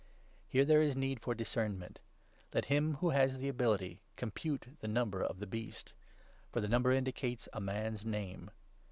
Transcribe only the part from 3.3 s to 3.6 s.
the